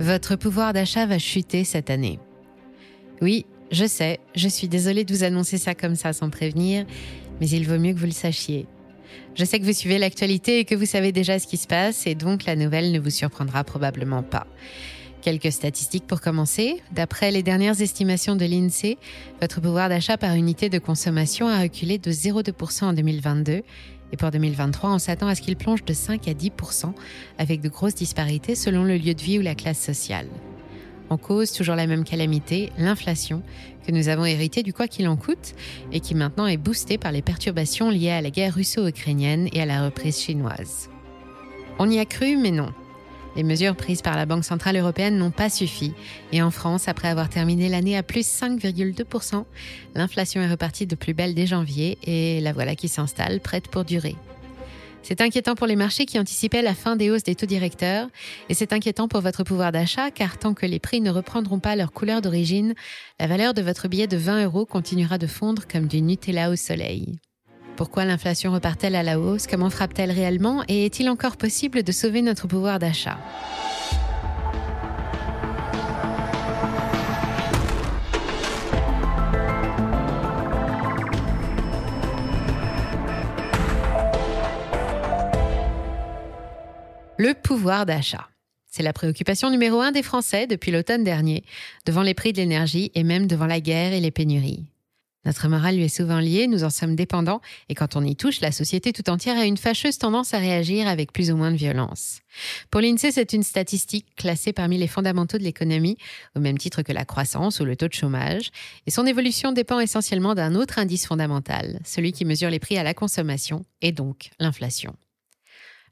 Votre 0.00 0.34
pouvoir 0.34 0.72
d'achat 0.72 1.04
va 1.04 1.18
chuter 1.18 1.62
cette 1.62 1.90
année. 1.90 2.18
Oui, 3.20 3.44
je 3.70 3.84
sais, 3.84 4.18
je 4.34 4.48
suis 4.48 4.66
désolée 4.66 5.04
de 5.04 5.14
vous 5.14 5.24
annoncer 5.24 5.58
ça 5.58 5.74
comme 5.74 5.94
ça 5.94 6.14
sans 6.14 6.30
prévenir, 6.30 6.86
mais 7.38 7.50
il 7.50 7.68
vaut 7.68 7.78
mieux 7.78 7.92
que 7.92 7.98
vous 7.98 8.06
le 8.06 8.12
sachiez. 8.12 8.66
Je 9.34 9.44
sais 9.44 9.60
que 9.60 9.64
vous 9.66 9.74
suivez 9.74 9.98
l'actualité 9.98 10.58
et 10.58 10.64
que 10.64 10.74
vous 10.74 10.86
savez 10.86 11.12
déjà 11.12 11.38
ce 11.38 11.46
qui 11.46 11.58
se 11.58 11.66
passe, 11.66 12.06
et 12.06 12.14
donc 12.14 12.46
la 12.46 12.56
nouvelle 12.56 12.92
ne 12.92 12.98
vous 12.98 13.10
surprendra 13.10 13.62
probablement 13.62 14.22
pas. 14.22 14.46
Quelques 15.22 15.52
statistiques 15.52 16.06
pour 16.06 16.20
commencer. 16.20 16.82
D'après 16.92 17.30
les 17.30 17.42
dernières 17.42 17.80
estimations 17.82 18.36
de 18.36 18.46
l'INSEE, 18.46 18.96
votre 19.40 19.60
pouvoir 19.60 19.90
d'achat 19.90 20.16
par 20.16 20.34
unité 20.34 20.70
de 20.70 20.78
consommation 20.78 21.46
a 21.46 21.60
reculé 21.60 21.98
de 21.98 22.10
0,2% 22.10 22.84
en 22.84 22.92
2022 22.94 23.62
et 24.12 24.16
pour 24.16 24.30
2023, 24.30 24.90
on 24.90 24.98
s'attend 24.98 25.28
à 25.28 25.34
ce 25.34 25.42
qu'il 25.42 25.56
plonge 25.56 25.84
de 25.84 25.92
5 25.92 26.26
à 26.26 26.32
10% 26.32 26.92
avec 27.38 27.60
de 27.60 27.68
grosses 27.68 27.94
disparités 27.94 28.54
selon 28.54 28.82
le 28.84 28.96
lieu 28.96 29.14
de 29.14 29.22
vie 29.22 29.38
ou 29.38 29.42
la 29.42 29.54
classe 29.54 29.78
sociale. 29.78 30.26
En 31.10 31.16
cause, 31.16 31.52
toujours 31.52 31.74
la 31.74 31.86
même 31.86 32.04
calamité, 32.04 32.70
l'inflation, 32.78 33.42
que 33.86 33.92
nous 33.92 34.08
avons 34.08 34.24
hérité 34.24 34.62
du 34.62 34.72
quoi 34.72 34.88
qu'il 34.88 35.08
en 35.08 35.16
coûte 35.16 35.54
et 35.92 36.00
qui 36.00 36.14
maintenant 36.14 36.46
est 36.46 36.56
boostée 36.56 36.98
par 36.98 37.12
les 37.12 37.22
perturbations 37.22 37.90
liées 37.90 38.10
à 38.10 38.20
la 38.20 38.30
guerre 38.30 38.54
russo-ukrainienne 38.54 39.48
et 39.52 39.60
à 39.60 39.66
la 39.66 39.84
reprise 39.84 40.20
chinoise. 40.20 40.88
On 41.78 41.90
y 41.90 41.98
a 41.98 42.04
cru, 42.04 42.36
mais 42.36 42.52
non. 42.52 42.72
Les 43.36 43.42
mesures 43.44 43.76
prises 43.76 44.02
par 44.02 44.16
la 44.16 44.26
Banque 44.26 44.44
Centrale 44.44 44.76
Européenne 44.76 45.16
n'ont 45.16 45.30
pas 45.30 45.50
suffi. 45.50 45.92
Et 46.32 46.42
en 46.42 46.50
France, 46.50 46.88
après 46.88 47.08
avoir 47.08 47.28
terminé 47.28 47.68
l'année 47.68 47.96
à 47.96 48.02
plus 48.02 48.26
5,2%, 48.26 49.44
l'inflation 49.94 50.40
est 50.42 50.50
repartie 50.50 50.86
de 50.86 50.96
plus 50.96 51.14
belle 51.14 51.34
dès 51.34 51.46
janvier 51.46 51.98
et 52.04 52.40
la 52.40 52.52
voilà 52.52 52.74
qui 52.74 52.88
s'installe, 52.88 53.40
prête 53.40 53.68
pour 53.68 53.84
durer. 53.84 54.16
C'est 55.02 55.20
inquiétant 55.22 55.54
pour 55.54 55.66
les 55.66 55.76
marchés 55.76 56.04
qui 56.04 56.18
anticipaient 56.18 56.60
la 56.60 56.74
fin 56.74 56.96
des 56.96 57.10
hausses 57.10 57.22
des 57.22 57.34
taux 57.34 57.46
directeurs 57.46 58.08
et 58.48 58.54
c'est 58.54 58.72
inquiétant 58.72 59.08
pour 59.08 59.20
votre 59.20 59.44
pouvoir 59.44 59.72
d'achat 59.72 60.10
car 60.10 60.38
tant 60.38 60.52
que 60.52 60.66
les 60.66 60.78
prix 60.78 61.00
ne 61.00 61.10
reprendront 61.10 61.58
pas 61.58 61.76
leur 61.76 61.92
couleur 61.92 62.20
d'origine, 62.20 62.74
la 63.18 63.26
valeur 63.26 63.54
de 63.54 63.62
votre 63.62 63.88
billet 63.88 64.06
de 64.06 64.18
20 64.18 64.44
euros 64.44 64.66
continuera 64.66 65.16
de 65.16 65.26
fondre 65.26 65.62
comme 65.66 65.86
du 65.86 66.02
Nutella 66.02 66.50
au 66.50 66.56
soleil. 66.56 67.18
Pourquoi 67.80 68.04
l'inflation 68.04 68.52
repart-elle 68.52 68.94
à 68.94 69.02
la 69.02 69.18
hausse? 69.18 69.46
Comment 69.46 69.70
frappe-t-elle 69.70 70.10
réellement? 70.10 70.62
Et 70.68 70.84
est-il 70.84 71.08
encore 71.08 71.38
possible 71.38 71.82
de 71.82 71.92
sauver 71.92 72.20
notre 72.20 72.46
pouvoir 72.46 72.78
d'achat? 72.78 73.16
Le 87.16 87.32
pouvoir 87.32 87.86
d'achat. 87.86 88.28
C'est 88.70 88.82
la 88.82 88.92
préoccupation 88.92 89.48
numéro 89.48 89.80
un 89.80 89.90
des 89.90 90.02
Français 90.02 90.46
depuis 90.46 90.70
l'automne 90.70 91.02
dernier, 91.02 91.44
devant 91.86 92.02
les 92.02 92.12
prix 92.12 92.34
de 92.34 92.36
l'énergie 92.36 92.92
et 92.94 93.04
même 93.04 93.26
devant 93.26 93.46
la 93.46 93.60
guerre 93.60 93.94
et 93.94 94.00
les 94.00 94.10
pénuries. 94.10 94.66
Notre 95.26 95.48
morale 95.48 95.76
lui 95.76 95.84
est 95.84 95.94
souvent 95.94 96.18
liée, 96.18 96.46
nous 96.46 96.64
en 96.64 96.70
sommes 96.70 96.96
dépendants, 96.96 97.42
et 97.68 97.74
quand 97.74 97.94
on 97.94 98.02
y 98.02 98.16
touche, 98.16 98.40
la 98.40 98.52
société 98.52 98.92
tout 98.92 99.10
entière 99.10 99.36
a 99.36 99.44
une 99.44 99.58
fâcheuse 99.58 99.98
tendance 99.98 100.32
à 100.32 100.38
réagir 100.38 100.88
avec 100.88 101.12
plus 101.12 101.30
ou 101.30 101.36
moins 101.36 101.50
de 101.50 101.56
violence. 101.56 102.20
Pour 102.70 102.80
l'INSEE, 102.80 103.12
c'est 103.12 103.34
une 103.34 103.42
statistique 103.42 104.06
classée 104.16 104.54
parmi 104.54 104.78
les 104.78 104.86
fondamentaux 104.86 105.36
de 105.36 105.42
l'économie, 105.42 105.98
au 106.36 106.40
même 106.40 106.56
titre 106.56 106.80
que 106.80 106.92
la 106.92 107.04
croissance 107.04 107.60
ou 107.60 107.66
le 107.66 107.76
taux 107.76 107.88
de 107.88 107.92
chômage, 107.92 108.50
et 108.86 108.90
son 108.90 109.04
évolution 109.04 109.52
dépend 109.52 109.78
essentiellement 109.78 110.34
d'un 110.34 110.54
autre 110.54 110.78
indice 110.78 111.06
fondamental, 111.06 111.80
celui 111.84 112.12
qui 112.12 112.24
mesure 112.24 112.48
les 112.48 112.58
prix 112.58 112.78
à 112.78 112.82
la 112.82 112.94
consommation, 112.94 113.66
et 113.82 113.92
donc 113.92 114.30
l'inflation. 114.38 114.96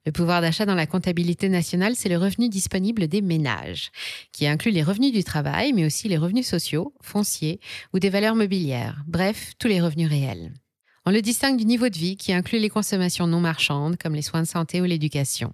Le 0.07 0.13
pouvoir 0.13 0.41
d'achat 0.41 0.67
dans 0.67 0.75
la 0.75 0.87
comptabilité 0.87 1.49
nationale, 1.49 1.95
c'est 1.97 2.09
le 2.09 2.17
revenu 2.17 2.49
disponible 2.49 3.09
des 3.09 3.21
ménages, 3.21 3.91
qui 4.33 4.47
inclut 4.47 4.71
les 4.71 4.83
revenus 4.83 5.13
du 5.13 5.25
travail, 5.25 5.73
mais 5.73 5.85
aussi 5.85 6.09
les 6.09 6.17
revenus 6.17 6.47
sociaux, 6.47 6.95
fonciers 7.03 7.61
ou 7.93 7.99
des 7.99 8.11
valeurs 8.11 8.35
mobilières, 8.35 9.03
bref, 9.07 9.53
tous 9.59 9.69
les 9.69 9.81
revenus 9.81 10.09
réels. 10.09 10.53
On 11.05 11.11
le 11.11 11.23
distingue 11.23 11.59
du 11.59 11.65
niveau 11.65 11.89
de 11.89 11.97
vie, 11.97 12.17
qui 12.17 12.33
inclut 12.33 12.59
les 12.59 12.69
consommations 12.69 13.27
non 13.27 13.41
marchandes, 13.41 13.97
comme 13.97 14.15
les 14.15 14.23
soins 14.23 14.43
de 14.43 14.47
santé 14.47 14.81
ou 14.81 14.85
l'éducation. 14.85 15.53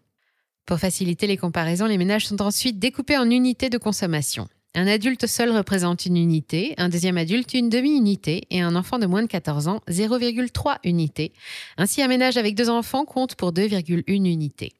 Pour 0.66 0.78
faciliter 0.78 1.26
les 1.26 1.36
comparaisons, 1.36 1.86
les 1.86 1.98
ménages 1.98 2.26
sont 2.26 2.42
ensuite 2.42 2.78
découpés 2.78 3.18
en 3.18 3.30
unités 3.30 3.70
de 3.70 3.78
consommation. 3.78 4.48
Un 4.76 4.88
adulte 4.88 5.28
seul 5.28 5.56
représente 5.56 6.04
une 6.04 6.16
unité, 6.16 6.74
un 6.78 6.88
deuxième 6.88 7.16
adulte 7.16 7.54
une 7.54 7.68
demi-unité 7.68 8.42
et 8.50 8.60
un 8.60 8.74
enfant 8.74 8.98
de 8.98 9.06
moins 9.06 9.22
de 9.22 9.28
14 9.28 9.68
ans 9.68 9.80
0,3 9.88 10.78
unités. 10.82 11.32
Ainsi, 11.76 12.02
un 12.02 12.08
ménage 12.08 12.36
avec 12.36 12.56
deux 12.56 12.68
enfants 12.68 13.04
compte 13.04 13.36
pour 13.36 13.52
2,1 13.52 14.02
unités. 14.08 14.72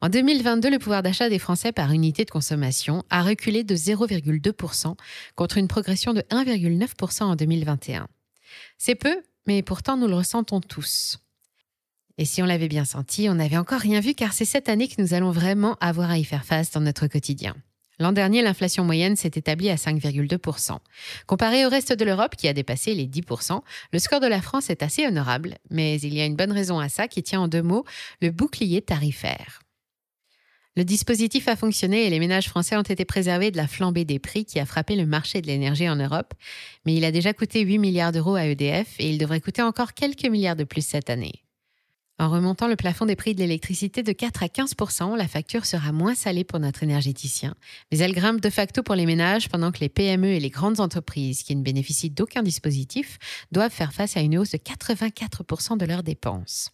En 0.00 0.08
2022, 0.08 0.68
le 0.68 0.78
pouvoir 0.80 1.04
d'achat 1.04 1.28
des 1.28 1.38
Français 1.38 1.70
par 1.70 1.92
unité 1.92 2.24
de 2.24 2.30
consommation 2.30 3.04
a 3.08 3.22
reculé 3.22 3.62
de 3.62 3.76
0,2% 3.76 4.96
contre 5.36 5.58
une 5.58 5.68
progression 5.68 6.12
de 6.12 6.20
1,9% 6.22 7.22
en 7.22 7.36
2021. 7.36 8.08
C'est 8.78 8.96
peu, 8.96 9.22
mais 9.46 9.62
pourtant 9.62 9.96
nous 9.96 10.08
le 10.08 10.16
ressentons 10.16 10.60
tous. 10.60 11.20
Et 12.18 12.24
si 12.24 12.42
on 12.42 12.46
l'avait 12.46 12.68
bien 12.68 12.84
senti, 12.84 13.28
on 13.28 13.34
n'avait 13.34 13.56
encore 13.56 13.80
rien 13.80 14.00
vu 14.00 14.14
car 14.14 14.32
c'est 14.32 14.44
cette 14.44 14.68
année 14.68 14.88
que 14.88 15.00
nous 15.00 15.14
allons 15.14 15.30
vraiment 15.30 15.76
avoir 15.80 16.10
à 16.10 16.18
y 16.18 16.24
faire 16.24 16.44
face 16.44 16.72
dans 16.72 16.80
notre 16.80 17.06
quotidien. 17.06 17.54
L'an 17.98 18.12
dernier, 18.12 18.42
l'inflation 18.42 18.84
moyenne 18.84 19.16
s'est 19.16 19.32
établie 19.34 19.70
à 19.70 19.76
5,2%. 19.76 20.78
Comparé 21.26 21.64
au 21.64 21.68
reste 21.68 21.92
de 21.92 22.04
l'Europe, 22.04 22.36
qui 22.36 22.48
a 22.48 22.52
dépassé 22.52 22.94
les 22.94 23.06
10%, 23.06 23.60
le 23.92 23.98
score 23.98 24.20
de 24.20 24.26
la 24.26 24.40
France 24.40 24.70
est 24.70 24.82
assez 24.82 25.06
honorable, 25.06 25.58
mais 25.70 26.00
il 26.00 26.14
y 26.14 26.20
a 26.20 26.26
une 26.26 26.36
bonne 26.36 26.52
raison 26.52 26.78
à 26.78 26.88
ça 26.88 27.08
qui 27.08 27.22
tient 27.22 27.40
en 27.40 27.48
deux 27.48 27.62
mots, 27.62 27.84
le 28.20 28.30
bouclier 28.30 28.82
tarifaire. 28.82 29.60
Le 30.76 30.84
dispositif 30.84 31.46
a 31.46 31.54
fonctionné 31.54 32.04
et 32.04 32.10
les 32.10 32.18
ménages 32.18 32.48
français 32.48 32.76
ont 32.76 32.82
été 32.82 33.04
préservés 33.04 33.52
de 33.52 33.56
la 33.56 33.68
flambée 33.68 34.04
des 34.04 34.18
prix 34.18 34.44
qui 34.44 34.58
a 34.58 34.66
frappé 34.66 34.96
le 34.96 35.06
marché 35.06 35.40
de 35.40 35.46
l'énergie 35.46 35.88
en 35.88 35.94
Europe, 35.94 36.34
mais 36.84 36.96
il 36.96 37.04
a 37.04 37.12
déjà 37.12 37.32
coûté 37.32 37.60
8 37.60 37.78
milliards 37.78 38.10
d'euros 38.10 38.34
à 38.34 38.46
EDF 38.46 38.96
et 38.98 39.08
il 39.08 39.18
devrait 39.18 39.40
coûter 39.40 39.62
encore 39.62 39.94
quelques 39.94 40.26
milliards 40.26 40.56
de 40.56 40.64
plus 40.64 40.84
cette 40.84 41.10
année. 41.10 41.44
En 42.20 42.28
remontant 42.28 42.68
le 42.68 42.76
plafond 42.76 43.06
des 43.06 43.16
prix 43.16 43.34
de 43.34 43.40
l'électricité 43.40 44.04
de 44.04 44.12
4 44.12 44.44
à 44.44 44.46
15% 44.46 45.16
la 45.16 45.26
facture 45.26 45.66
sera 45.66 45.90
moins 45.90 46.14
salée 46.14 46.44
pour 46.44 46.60
notre 46.60 46.84
énergéticien, 46.84 47.56
mais 47.90 47.98
elle 47.98 48.12
grimpe 48.12 48.40
de 48.40 48.50
facto 48.50 48.84
pour 48.84 48.94
les 48.94 49.04
ménages 49.04 49.48
pendant 49.48 49.72
que 49.72 49.80
les 49.80 49.88
PME 49.88 50.28
et 50.28 50.38
les 50.38 50.50
grandes 50.50 50.78
entreprises 50.78 51.42
qui 51.42 51.56
ne 51.56 51.62
bénéficient 51.62 52.10
d'aucun 52.10 52.44
dispositif 52.44 53.18
doivent 53.50 53.72
faire 53.72 53.92
face 53.92 54.16
à 54.16 54.20
une 54.20 54.38
hausse 54.38 54.52
de 54.52 54.58
84% 54.58 55.76
de 55.76 55.86
leurs 55.86 56.04
dépenses. 56.04 56.70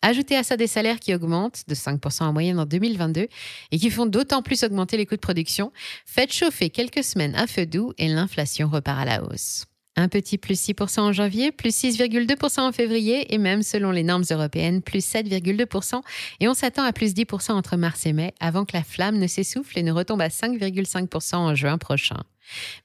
Ajoutez 0.00 0.36
à 0.36 0.44
ça 0.44 0.56
des 0.56 0.68
salaires 0.68 1.00
qui 1.00 1.12
augmentent 1.12 1.64
de 1.66 1.74
5% 1.74 2.22
en 2.22 2.32
moyenne 2.32 2.60
en 2.60 2.64
2022 2.64 3.26
et 3.72 3.78
qui 3.78 3.90
font 3.90 4.06
d'autant 4.06 4.42
plus 4.42 4.62
augmenter 4.62 4.96
les 4.96 5.06
coûts 5.06 5.16
de 5.16 5.20
production, 5.20 5.72
faites 6.06 6.32
chauffer 6.32 6.70
quelques 6.70 7.02
semaines 7.02 7.34
à 7.34 7.48
feu 7.48 7.66
doux 7.66 7.92
et 7.98 8.08
l'inflation 8.08 8.68
repart 8.68 9.00
à 9.00 9.04
la 9.04 9.24
hausse. 9.24 9.66
Un 10.00 10.06
petit 10.06 10.38
plus 10.38 10.54
6% 10.54 11.00
en 11.00 11.12
janvier, 11.12 11.50
plus 11.50 11.74
6,2% 11.76 12.60
en 12.60 12.70
février 12.70 13.34
et 13.34 13.38
même 13.38 13.64
selon 13.64 13.90
les 13.90 14.04
normes 14.04 14.22
européennes, 14.30 14.80
plus 14.80 15.04
7,2%. 15.04 16.02
Et 16.38 16.46
on 16.46 16.54
s'attend 16.54 16.84
à 16.84 16.92
plus 16.92 17.14
10% 17.14 17.50
entre 17.50 17.76
mars 17.76 18.06
et 18.06 18.12
mai 18.12 18.32
avant 18.38 18.64
que 18.64 18.76
la 18.76 18.84
flamme 18.84 19.18
ne 19.18 19.26
s'essouffle 19.26 19.76
et 19.76 19.82
ne 19.82 19.90
retombe 19.90 20.20
à 20.20 20.28
5,5% 20.28 21.34
en 21.34 21.54
juin 21.56 21.78
prochain. 21.78 22.22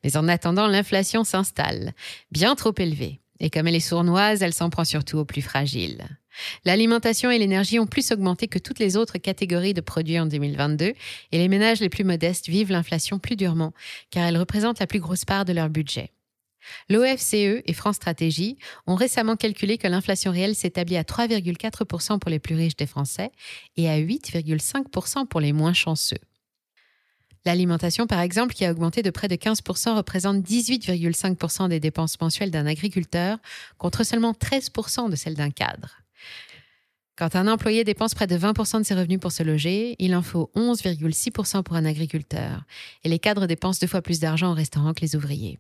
Mais 0.03 0.18
en 0.18 0.28
attendant, 0.28 0.66
l'inflation 0.66 1.24
s'installe, 1.24 1.94
bien 2.31 2.56
trop 2.56 2.74
élevée. 2.79 3.19
Et 3.40 3.51
comme 3.51 3.68
elle 3.68 3.75
est 3.75 3.80
sournoise, 3.80 4.41
elle 4.41 4.53
s'en 4.53 4.72
prend 4.72 4.84
surtout 4.84 5.19
aux 5.19 5.25
plus 5.25 5.44
fragiles. 5.44 6.07
L'alimentation 6.66 7.30
et 7.30 7.38
l'énergie 7.38 7.78
ont 7.78 7.85
plus 7.85 8.12
augmenté 8.12 8.47
que 8.47 8.57
toutes 8.57 8.80
les 8.80 8.97
autres 8.97 9.19
catégories 9.19 9.75
de 9.75 9.81
produits 9.81 10.19
en 10.19 10.25
2022 10.25 10.85
et 10.85 10.95
les 11.38 11.47
ménages 11.47 11.80
les 11.80 11.90
plus 11.90 12.06
modestes 12.06 12.50
vivent 12.50 12.72
l'inflation 12.72 13.19
plus 13.19 13.35
durement 13.35 13.72
car 14.09 14.25
elle 14.25 14.38
représente 14.38 14.80
la 14.80 14.88
plus 14.88 15.00
grosse 15.00 15.25
part 15.25 15.45
de 15.45 15.53
leur 15.53 15.69
budget. 15.69 16.09
L'OFCE 16.90 17.62
et 17.66 17.74
France 17.74 17.96
Stratégie 17.96 18.57
ont 18.88 18.96
récemment 18.96 19.35
calculé 19.35 19.78
que 19.78 19.88
l'inflation 19.88 20.31
réelle 20.31 20.56
s'établit 20.56 20.97
à 20.97 21.03
3,4% 21.03 22.19
pour 22.19 22.29
les 22.29 22.40
plus 22.40 22.56
riches 22.56 22.75
des 22.75 22.88
Français 22.88 23.31
et 23.78 23.90
à 23.90 23.97
8,5% 23.97 25.28
pour 25.28 25.40
les 25.40 25.53
moins 25.53 25.74
chanceux. 25.74 26.19
L'alimentation, 27.45 28.07
par 28.07 28.21
exemple, 28.21 28.54
qui 28.54 28.63
a 28.63 28.71
augmenté 28.71 29.01
de 29.01 29.10
près 29.10 29.27
de 29.27 29.36
15%, 29.36 29.95
représente 29.95 30.38
18,5% 30.38 31.68
des 31.68 31.81
dépenses 31.81 32.19
mensuelles 32.21 32.51
d'un 32.51 32.65
agriculteur 32.65 33.38
contre 33.77 34.04
seulement 34.06 34.31
13% 34.31 35.10
de 35.10 35.15
celles 35.15 35.36
d'un 35.36 35.50
cadre. 35.50 36.04
Quand 37.15 37.36
un 37.36 37.48
employé 37.48 37.83
dépense 37.83 38.15
près 38.15 38.27
de 38.27 38.38
20% 38.38 38.80
de 38.80 38.83
ses 38.83 38.95
revenus 38.95 39.19
pour 39.19 39.31
se 39.31 39.44
loger, 39.44 39.95
il 40.00 40.15
en 40.15 40.24
faut 40.24 40.50
11,6% 40.56 41.63
pour 41.63 41.75
un 41.75 41.86
agriculteur, 41.86 42.63
et 43.04 43.10
les 43.10 43.19
cadres 43.19 43.45
dépensent 43.45 43.80
deux 43.81 43.88
fois 43.88 44.01
plus 44.01 44.19
d'argent 44.19 44.51
au 44.51 44.56
restaurant 44.56 44.94
que 44.94 45.01
les 45.01 45.15
ouvriers. 45.15 45.60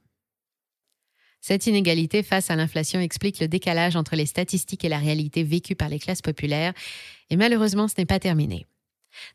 Cette 1.45 1.67
inégalité 1.67 2.23
face 2.23 2.49
à 2.49 2.55
l'inflation 2.55 3.01
explique 3.01 3.41
le 3.41 3.49
décalage 3.49 3.97
entre 3.97 4.15
les 4.15 4.25
statistiques 4.25 4.85
et 4.85 4.89
la 4.89 4.97
réalité 4.97 5.43
vécue 5.43 5.75
par 5.75 5.89
les 5.89 5.99
classes 5.99 6.21
populaires, 6.21 6.73
et 7.29 7.35
malheureusement 7.35 7.89
ce 7.89 7.95
n'est 7.97 8.05
pas 8.05 8.21
terminé. 8.21 8.65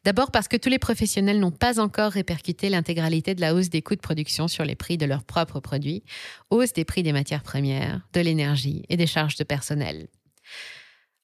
D'abord 0.06 0.30
parce 0.30 0.48
que 0.48 0.56
tous 0.56 0.70
les 0.70 0.78
professionnels 0.78 1.38
n'ont 1.38 1.50
pas 1.50 1.78
encore 1.78 2.12
répercuté 2.12 2.70
l'intégralité 2.70 3.34
de 3.34 3.42
la 3.42 3.54
hausse 3.54 3.68
des 3.68 3.82
coûts 3.82 3.94
de 3.94 4.00
production 4.00 4.48
sur 4.48 4.64
les 4.64 4.74
prix 4.74 4.96
de 4.96 5.04
leurs 5.04 5.22
propres 5.22 5.60
produits, 5.60 6.02
hausse 6.48 6.72
des 6.72 6.86
prix 6.86 7.02
des 7.02 7.12
matières 7.12 7.42
premières, 7.42 8.00
de 8.14 8.20
l'énergie 8.20 8.86
et 8.88 8.96
des 8.96 9.06
charges 9.06 9.36
de 9.36 9.44
personnel. 9.44 10.08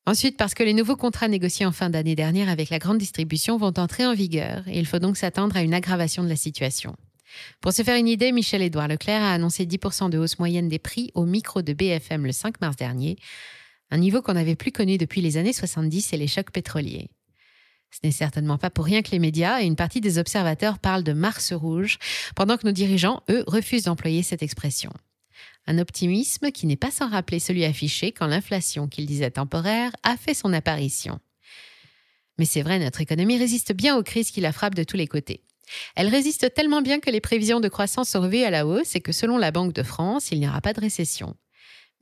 Ensuite, 0.04 0.36
parce 0.36 0.52
que 0.52 0.62
les 0.62 0.75
nouveaux 0.75 0.96
contrats 0.96 1.28
négociés 1.28 1.64
en 1.64 1.72
fin 1.72 1.88
d'année 1.88 2.14
dernière 2.14 2.50
avec 2.50 2.69
la 2.69 2.78
grande 2.78 2.98
distribution 2.98 3.56
vont 3.56 3.72
entrer 3.78 4.04
en 4.04 4.12
vigueur 4.12 4.69
et 4.69 4.78
il 4.78 4.86
faut 4.86 4.98
donc 4.98 5.16
s'attendre 5.16 5.56
à 5.56 5.62
une 5.62 5.72
aggravation 5.72 6.22
de 6.22 6.28
la 6.28 6.36
situation. 6.36 6.94
Pour 7.60 7.72
se 7.72 7.82
faire 7.82 7.96
une 7.96 8.08
idée, 8.08 8.32
Michel-Édouard 8.32 8.88
Leclerc 8.88 9.22
a 9.22 9.32
annoncé 9.32 9.66
10% 9.66 10.10
de 10.10 10.19
hausse 10.19 10.38
moyenne 10.38 10.69
des 10.69 10.78
prix 10.78 11.10
au 11.14 11.25
micro 11.25 11.62
de 11.62 11.72
BFM 11.72 12.26
le 12.26 12.32
5 12.32 12.60
mars 12.60 12.76
dernier, 12.76 13.16
un 13.90 13.98
niveau 13.98 14.22
qu'on 14.22 14.34
n'avait 14.34 14.56
plus 14.56 14.72
connu 14.72 14.98
depuis 14.98 15.20
les 15.20 15.36
années 15.36 15.52
70 15.52 16.12
et 16.12 16.16
les 16.16 16.26
chocs 16.26 16.50
pétroliers. 16.50 17.10
Ce 17.90 18.00
n'est 18.02 18.12
certainement 18.12 18.58
pas 18.58 18.70
pour 18.70 18.84
rien 18.84 19.02
que 19.02 19.12
les 19.12 19.20
médias 19.20 19.60
et 19.60 19.66
une 19.66 19.76
partie 19.76 20.00
des 20.00 20.19
observateurs 20.19 20.81
parlent 20.81 21.04
de 21.04 21.12
Mars 21.12 21.52
rouge, 21.52 21.98
pendant 22.34 22.56
que 22.56 22.66
nos 22.66 22.72
dirigeants, 22.72 23.22
eux, 23.31 23.44
refusent 23.46 23.84
d'employer 23.84 24.25
cette 24.25 24.42
expression. 24.42 24.92
Un 25.66 25.78
optimisme 25.78 26.50
qui 26.50 26.66
n'est 26.66 26.76
pas 26.76 26.90
sans 26.90 27.08
rappeler 27.08 27.38
celui 27.38 27.64
affiché 27.64 28.10
quand 28.10 28.26
l'inflation, 28.26 28.88
qu'il 28.88 29.06
disait 29.06 29.31
temporaire, 29.31 29.92
a 30.02 30.16
fait 30.16 30.34
son 30.34 30.52
apparition. 30.52 31.20
Mais 32.38 32.46
c'est 32.46 32.62
vrai, 32.62 32.81
notre 32.81 33.00
économie 33.00 33.38
résiste 33.38 33.72
bien 33.72 33.96
aux 33.96 34.02
crises 34.02 34.32
qui 34.32 34.40
la 34.40 34.52
frappent 34.52 34.75
de 34.75 34.82
tous 34.82 34.96
les 34.96 35.06
côtés. 35.06 35.44
Elle 35.96 36.08
résiste 36.08 36.52
tellement 36.55 36.82
bien 36.82 37.00
que 37.00 37.11
les 37.11 37.20
prévisions 37.20 37.61
de 37.61 37.69
croissance 37.69 38.11
sont 38.11 38.20
revues 38.20 38.43
à 38.43 38.50
la 38.50 38.66
hausse 38.66 38.96
et 38.96 39.00
que 39.00 39.12
selon 39.12 39.38
la 39.38 39.50
Banque 39.50 39.72
de 39.72 39.82
France, 39.82 40.31
il 40.31 40.40
n'y 40.40 40.49
aura 40.49 40.61
pas 40.61 40.72
de 40.72 40.81
récession. 40.81 41.34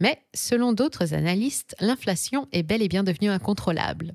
Mais 0.00 0.20
selon 0.34 0.72
d'autres 0.72 1.14
analystes, 1.14 1.76
l'inflation 1.80 2.48
est 2.52 2.62
bel 2.62 2.82
et 2.82 2.88
bien 2.88 3.04
devenue 3.04 3.30
incontrôlable. 3.30 4.14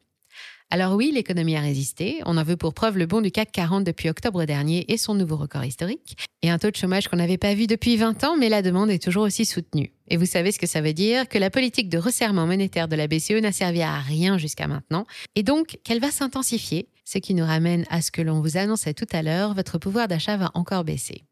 Alors 0.69 0.95
oui, 0.95 1.11
l'économie 1.13 1.55
a 1.55 1.61
résisté. 1.61 2.19
On 2.25 2.35
en 2.35 2.43
veut 2.43 2.57
pour 2.57 2.73
preuve 2.73 2.97
le 2.97 3.05
bond 3.05 3.21
du 3.21 3.31
CAC 3.31 3.53
40 3.53 3.85
depuis 3.85 4.09
octobre 4.09 4.43
dernier 4.43 4.91
et 4.91 4.97
son 4.97 5.15
nouveau 5.15 5.37
record 5.37 5.63
historique. 5.63 6.17
Et 6.41 6.49
un 6.49 6.59
taux 6.59 6.69
de 6.69 6.75
chômage 6.75 7.07
qu'on 7.07 7.15
n'avait 7.15 7.37
pas 7.37 7.53
vu 7.53 7.67
depuis 7.67 7.95
20 7.95 8.25
ans, 8.25 8.35
mais 8.35 8.49
la 8.49 8.61
demande 8.61 8.89
est 8.89 9.01
toujours 9.01 9.23
aussi 9.23 9.45
soutenue. 9.45 9.93
Et 10.09 10.17
vous 10.17 10.25
savez 10.25 10.51
ce 10.51 10.59
que 10.59 10.67
ça 10.67 10.81
veut 10.81 10.91
dire? 10.91 11.29
Que 11.29 11.37
la 11.37 11.49
politique 11.49 11.87
de 11.87 11.97
resserrement 11.97 12.45
monétaire 12.45 12.89
de 12.89 12.97
la 12.97 13.07
BCE 13.07 13.41
n'a 13.41 13.53
servi 13.53 13.81
à 13.81 13.97
rien 13.97 14.37
jusqu'à 14.37 14.67
maintenant, 14.67 15.05
et 15.35 15.43
donc 15.43 15.79
qu'elle 15.85 16.01
va 16.01 16.11
s'intensifier, 16.11 16.89
ce 17.05 17.17
qui 17.17 17.33
nous 17.33 17.45
ramène 17.45 17.85
à 17.89 18.01
ce 18.01 18.11
que 18.11 18.21
l'on 18.21 18.41
vous 18.41 18.57
annonçait 18.57 18.93
tout 18.93 19.07
à 19.13 19.21
l'heure, 19.21 19.53
votre 19.53 19.77
pouvoir 19.77 20.09
d'achat 20.09 20.35
va 20.35 20.51
encore 20.53 20.83
baisser. 20.83 21.23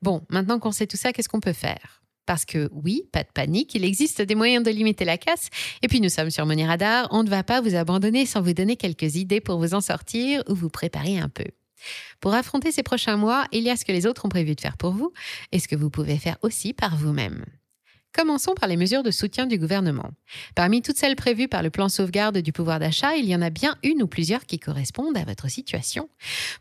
Bon, 0.00 0.22
maintenant 0.30 0.58
qu'on 0.58 0.72
sait 0.72 0.86
tout 0.86 0.96
ça, 0.96 1.12
qu'est-ce 1.12 1.28
qu'on 1.28 1.40
peut 1.40 1.52
faire? 1.52 2.02
Parce 2.26 2.44
que 2.44 2.68
oui, 2.72 3.04
pas 3.12 3.22
de 3.22 3.28
panique, 3.32 3.74
il 3.74 3.84
existe 3.84 4.22
des 4.22 4.34
moyens 4.34 4.64
de 4.64 4.70
limiter 4.70 5.04
la 5.04 5.18
casse. 5.18 5.48
Et 5.82 5.88
puis 5.88 6.00
nous 6.00 6.08
sommes 6.08 6.30
sur 6.30 6.46
Money 6.46 6.66
Radar, 6.66 7.08
on 7.10 7.22
ne 7.22 7.28
va 7.28 7.42
pas 7.42 7.60
vous 7.60 7.74
abandonner 7.74 8.26
sans 8.26 8.42
vous 8.42 8.54
donner 8.54 8.76
quelques 8.76 9.16
idées 9.16 9.40
pour 9.40 9.58
vous 9.58 9.74
en 9.74 9.80
sortir 9.80 10.42
ou 10.48 10.54
vous 10.54 10.70
préparer 10.70 11.18
un 11.18 11.28
peu. 11.28 11.46
Pour 12.20 12.34
affronter 12.34 12.70
ces 12.70 12.82
prochains 12.82 13.16
mois, 13.16 13.46
il 13.52 13.62
y 13.64 13.70
a 13.70 13.76
ce 13.76 13.84
que 13.84 13.92
les 13.92 14.06
autres 14.06 14.24
ont 14.24 14.28
prévu 14.28 14.54
de 14.54 14.60
faire 14.60 14.76
pour 14.76 14.92
vous 14.92 15.12
et 15.50 15.58
ce 15.58 15.68
que 15.68 15.76
vous 15.76 15.90
pouvez 15.90 16.18
faire 16.18 16.38
aussi 16.42 16.72
par 16.72 16.96
vous-même. 16.96 17.44
Commençons 18.14 18.52
par 18.54 18.68
les 18.68 18.76
mesures 18.76 19.02
de 19.02 19.10
soutien 19.10 19.46
du 19.46 19.56
gouvernement. 19.56 20.10
Parmi 20.54 20.82
toutes 20.82 20.98
celles 20.98 21.16
prévues 21.16 21.48
par 21.48 21.62
le 21.62 21.70
plan 21.70 21.88
sauvegarde 21.88 22.38
du 22.38 22.52
pouvoir 22.52 22.78
d'achat, 22.78 23.16
il 23.16 23.24
y 23.24 23.34
en 23.34 23.40
a 23.40 23.48
bien 23.48 23.74
une 23.82 24.02
ou 24.02 24.06
plusieurs 24.06 24.44
qui 24.44 24.58
correspondent 24.58 25.16
à 25.16 25.24
votre 25.24 25.48
situation. 25.48 26.10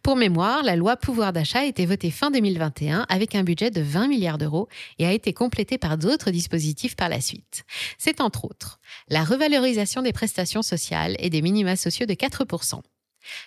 Pour 0.02 0.16
mémoire, 0.16 0.64
la 0.64 0.78
loi 0.78 0.96
pouvoir 0.96 1.34
d'achat 1.34 1.60
a 1.60 1.66
été 1.66 1.86
votée 1.86 2.10
fin 2.10 2.32
2021 2.32 3.06
avec 3.10 3.36
un 3.36 3.44
budget 3.44 3.70
de 3.70 3.82
20 3.82 4.08
milliards 4.08 4.38
d'euros 4.38 4.70
et 4.98 5.06
a 5.06 5.12
été 5.12 5.34
complétée 5.34 5.78
par 5.78 5.98
d'autres 5.98 6.32
dispositifs 6.32 6.96
par 6.96 7.10
la 7.10 7.20
suite. 7.20 7.66
C'est 7.98 8.22
entre 8.22 8.46
autres 8.46 8.80
la 9.10 9.26
revalorisation 9.26 10.02
des 10.02 10.14
prestations 10.14 10.62
sociales 10.62 11.18
et 11.20 11.30
des 11.30 11.42
minima 11.42 11.76
sociaux 11.76 12.06
de 12.06 12.14
4%, 12.14 12.82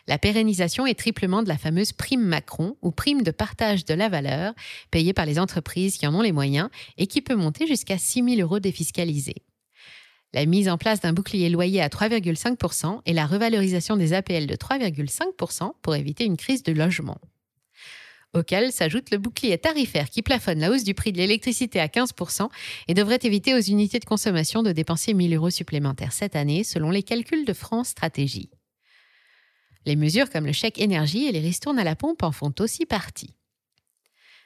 la 0.07 0.19
pérennisation 0.19 0.87
et 0.87 0.95
triplement 0.95 1.43
de 1.43 1.49
la 1.49 1.59
fameuse 1.59 1.93
prime 1.93 2.25
Macron 2.25 2.77
ou 2.83 2.91
prime 2.91 3.23
de 3.23 3.31
partage 3.31 3.85
de 3.85 3.95
la 3.95 4.09
valeur 4.09 4.55
payée 4.91 5.13
par 5.13 5.27
les 5.27 5.39
entreprises 5.39 5.97
qui 5.97 6.07
en 6.07 6.15
ont 6.15 6.23
les 6.23 6.33
moyens 6.33 6.69
et 6.99 7.07
qui 7.07 7.21
peut 7.21 7.35
monter 7.35 7.67
jusqu'à 7.67 7.99
6 7.99 8.23
000 8.23 8.41
euros 8.41 8.61
défiscalisés. 8.61 9.43
La 10.33 10.47
mise 10.47 10.69
en 10.69 10.79
place 10.79 11.01
d'un 11.01 11.13
bouclier 11.13 11.49
loyer 11.49 11.81
à 11.81 11.89
3,5% 11.89 13.01
et 13.07 13.13
la 13.13 13.25
revalorisation 13.25 13.97
des 13.97 14.13
APL 14.13 14.47
de 14.47 14.57
3,5% 14.57 15.75
pour 15.81 15.95
éviter 15.95 16.25
une 16.25 16.37
crise 16.37 16.65
de 16.65 16.73
logement. 16.73 17.21
Auquel 18.35 18.73
s'ajoute 18.73 19.13
le 19.13 19.19
bouclier 19.19 19.59
tarifaire 19.59 20.11
qui 20.11 20.23
plafonne 20.23 20.59
la 20.59 20.73
hausse 20.73 20.83
du 20.83 20.93
prix 20.93 21.13
de 21.13 21.19
l'électricité 21.19 21.79
à 21.79 21.87
15% 21.87 22.49
et 22.89 22.95
devrait 22.95 23.21
éviter 23.23 23.55
aux 23.55 23.61
unités 23.61 24.01
de 24.01 24.05
consommation 24.05 24.65
de 24.65 24.73
dépenser 24.73 25.13
1 25.13 25.29
000 25.29 25.35
euros 25.35 25.51
supplémentaires 25.51 26.13
cette 26.13 26.35
année 26.35 26.65
selon 26.65 26.91
les 26.91 27.05
calculs 27.05 27.45
de 27.45 27.53
France 27.53 27.91
Stratégie. 27.91 28.51
Les 29.87 29.97
mesures 29.97 30.31
comme 30.31 30.47
le 30.47 30.53
chèque 30.53 30.81
énergie 30.81 31.27
et 31.27 31.33
les 31.33 31.41
ristournes 31.41 31.79
à 31.79 31.85
la 31.85 31.97
pompe 31.97 32.23
en 32.23 32.33
font 32.33 32.53
aussi 32.61 32.87
partie. 32.87 33.35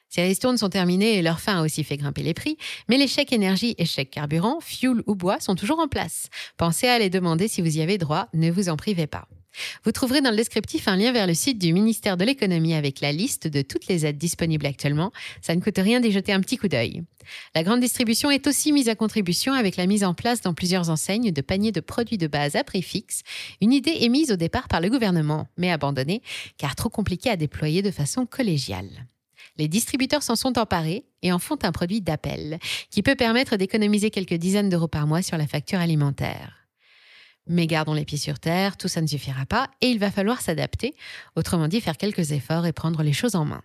Ces 0.08 0.22
ristournes 0.22 0.56
sont 0.56 0.70
terminées 0.70 1.18
et 1.18 1.22
leur 1.22 1.38
fin 1.38 1.58
a 1.58 1.62
aussi 1.62 1.84
fait 1.84 1.98
grimper 1.98 2.22
les 2.22 2.34
prix, 2.34 2.56
mais 2.88 2.96
les 2.96 3.08
chèques 3.08 3.32
énergie 3.32 3.74
et 3.76 3.84
chèques 3.84 4.10
carburant, 4.10 4.58
fuel 4.60 5.02
ou 5.06 5.14
bois 5.14 5.38
sont 5.38 5.54
toujours 5.54 5.80
en 5.80 5.88
place. 5.88 6.28
Pensez 6.56 6.88
à 6.88 6.98
les 6.98 7.10
demander 7.10 7.46
si 7.46 7.60
vous 7.60 7.76
y 7.76 7.82
avez 7.82 7.98
droit, 7.98 8.28
ne 8.32 8.50
vous 8.50 8.70
en 8.70 8.76
privez 8.76 9.06
pas. 9.06 9.28
Vous 9.84 9.92
trouverez 9.92 10.20
dans 10.20 10.30
le 10.30 10.36
descriptif 10.36 10.88
un 10.88 10.96
lien 10.96 11.12
vers 11.12 11.26
le 11.26 11.34
site 11.34 11.58
du 11.58 11.72
ministère 11.72 12.16
de 12.16 12.24
l'économie 12.24 12.74
avec 12.74 13.00
la 13.00 13.12
liste 13.12 13.48
de 13.48 13.62
toutes 13.62 13.86
les 13.86 14.06
aides 14.06 14.18
disponibles 14.18 14.66
actuellement. 14.66 15.12
Ça 15.42 15.54
ne 15.54 15.60
coûte 15.60 15.78
rien 15.78 16.00
d'y 16.00 16.12
jeter 16.12 16.32
un 16.32 16.40
petit 16.40 16.56
coup 16.56 16.68
d'œil. 16.68 17.02
La 17.54 17.62
grande 17.62 17.80
distribution 17.80 18.30
est 18.30 18.46
aussi 18.46 18.72
mise 18.72 18.88
à 18.88 18.94
contribution 18.94 19.52
avec 19.52 19.76
la 19.76 19.86
mise 19.86 20.04
en 20.04 20.14
place 20.14 20.40
dans 20.40 20.54
plusieurs 20.54 20.90
enseignes 20.90 21.30
de 21.30 21.40
paniers 21.40 21.72
de 21.72 21.80
produits 21.80 22.18
de 22.18 22.26
base 22.26 22.56
à 22.56 22.64
prix 22.64 22.82
fixe, 22.82 23.22
une 23.60 23.72
idée 23.72 23.96
émise 24.00 24.32
au 24.32 24.36
départ 24.36 24.68
par 24.68 24.80
le 24.80 24.88
gouvernement, 24.88 25.48
mais 25.56 25.70
abandonnée 25.70 26.22
car 26.56 26.74
trop 26.74 26.88
compliquée 26.88 27.30
à 27.30 27.36
déployer 27.36 27.82
de 27.82 27.90
façon 27.90 28.26
collégiale. 28.26 29.06
Les 29.56 29.68
distributeurs 29.68 30.22
s'en 30.22 30.36
sont 30.36 30.58
emparés 30.58 31.04
et 31.22 31.32
en 31.32 31.38
font 31.38 31.58
un 31.62 31.72
produit 31.72 32.00
d'appel 32.00 32.58
qui 32.90 33.02
peut 33.02 33.16
permettre 33.16 33.56
d'économiser 33.56 34.10
quelques 34.10 34.34
dizaines 34.34 34.68
d'euros 34.68 34.88
par 34.88 35.06
mois 35.06 35.22
sur 35.22 35.36
la 35.36 35.46
facture 35.46 35.80
alimentaire. 35.80 36.57
Mais 37.48 37.66
gardons 37.66 37.94
les 37.94 38.04
pieds 38.04 38.18
sur 38.18 38.38
terre, 38.38 38.76
tout 38.76 38.88
ça 38.88 39.00
ne 39.00 39.06
suffira 39.06 39.46
pas 39.46 39.70
et 39.80 39.88
il 39.88 39.98
va 39.98 40.10
falloir 40.10 40.40
s'adapter, 40.40 40.94
autrement 41.34 41.68
dit 41.68 41.80
faire 41.80 41.96
quelques 41.96 42.32
efforts 42.32 42.66
et 42.66 42.72
prendre 42.72 43.02
les 43.02 43.12
choses 43.12 43.34
en 43.34 43.44
main. 43.44 43.62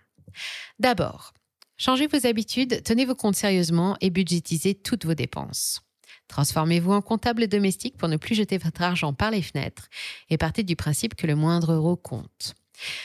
D'abord, 0.78 1.34
changez 1.76 2.06
vos 2.06 2.26
habitudes, 2.26 2.82
tenez 2.82 3.04
vos 3.04 3.14
comptes 3.14 3.36
sérieusement 3.36 3.96
et 4.00 4.10
budgétisez 4.10 4.74
toutes 4.74 5.04
vos 5.04 5.14
dépenses. 5.14 5.82
Transformez-vous 6.28 6.92
en 6.92 7.02
comptable 7.02 7.46
domestique 7.46 7.98
pour 7.98 8.08
ne 8.08 8.16
plus 8.16 8.34
jeter 8.34 8.56
votre 8.56 8.82
argent 8.82 9.12
par 9.12 9.30
les 9.30 9.42
fenêtres 9.42 9.88
et 10.30 10.38
partez 10.38 10.62
du 10.62 10.76
principe 10.76 11.14
que 11.14 11.26
le 11.26 11.36
moindre 11.36 11.72
euro 11.72 11.96
compte. 11.96 12.54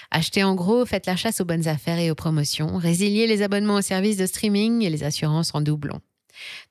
Achetez 0.10 0.44
en 0.44 0.56
gros, 0.56 0.86
faites 0.86 1.06
la 1.06 1.16
chasse 1.16 1.42
aux 1.42 1.46
bonnes 1.46 1.68
affaires 1.68 2.00
et 2.00 2.10
aux 2.10 2.16
promotions, 2.16 2.78
résiliez 2.78 3.28
les 3.28 3.42
abonnements 3.42 3.76
aux 3.76 3.82
services 3.82 4.18
de 4.18 4.26
streaming 4.26 4.82
et 4.84 4.90
les 4.90 5.04
assurances 5.04 5.54
en 5.54 5.62
doublon. 5.62 6.02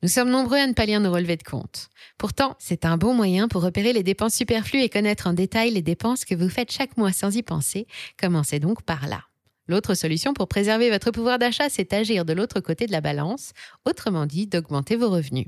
Nous 0.03 0.09
sommes 0.09 0.31
nombreux 0.31 0.59
à 0.59 0.67
ne 0.67 0.73
pas 0.73 0.87
lire 0.87 1.00
nos 1.00 1.12
relevés 1.12 1.37
de 1.37 1.43
compte. 1.43 1.88
Pourtant, 2.17 2.56
c'est 2.59 2.85
un 2.85 2.97
bon 2.97 3.15
moyen 3.15 3.49
pour 3.49 3.62
repérer 3.62 3.93
les 3.93 4.03
dépenses 4.03 4.35
superflues 4.35 4.82
et 4.82 4.88
connaître 4.88 5.26
en 5.26 5.32
détail 5.32 5.70
les 5.70 5.82
dépenses 5.82 6.25
que 6.25 6.35
vous 6.35 6.49
faites 6.49 6.73
chaque 6.73 6.97
mois 6.97 7.12
sans 7.12 7.37
y 7.37 7.43
penser. 7.43 7.87
Commencez 8.20 8.61
donc 8.61 8.82
par 8.82 9.06
là. 9.06 9.25
L'autre 9.69 9.94
solution 9.94 10.32
pour 10.32 10.49
préserver 10.49 10.90
votre 10.90 11.11
pouvoir 11.11 11.38
d'achat, 11.38 11.69
c'est 11.69 11.90
d'agir 11.90 12.25
de 12.25 12.33
l'autre 12.33 12.61
côté 12.61 12.87
de 12.87 12.92
la 12.92 13.02
balance, 13.02 13.52
autrement 13.85 14.25
dit 14.25 14.47
d'augmenter 14.47 14.97
vos 14.97 15.11
revenus. 15.11 15.47